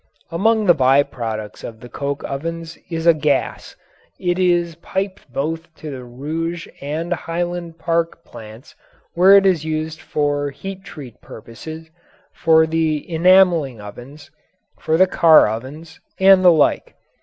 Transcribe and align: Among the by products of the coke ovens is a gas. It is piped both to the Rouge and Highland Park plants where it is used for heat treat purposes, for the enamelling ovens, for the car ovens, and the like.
Among 0.31 0.65
the 0.65 0.73
by 0.73 1.03
products 1.03 1.63
of 1.63 1.79
the 1.79 1.87
coke 1.87 2.23
ovens 2.23 2.75
is 2.89 3.05
a 3.05 3.13
gas. 3.13 3.75
It 4.19 4.39
is 4.39 4.73
piped 4.77 5.31
both 5.31 5.71
to 5.75 5.91
the 5.91 6.03
Rouge 6.03 6.67
and 6.81 7.13
Highland 7.13 7.77
Park 7.77 8.25
plants 8.25 8.73
where 9.13 9.33
it 9.37 9.45
is 9.45 9.63
used 9.63 10.01
for 10.01 10.49
heat 10.49 10.83
treat 10.83 11.21
purposes, 11.21 11.91
for 12.33 12.65
the 12.65 12.97
enamelling 13.13 13.79
ovens, 13.79 14.31
for 14.79 14.97
the 14.97 15.05
car 15.05 15.47
ovens, 15.47 15.99
and 16.19 16.43
the 16.43 16.51
like. 16.51 16.95